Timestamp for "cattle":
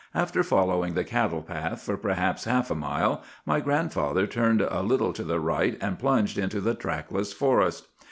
1.03-1.43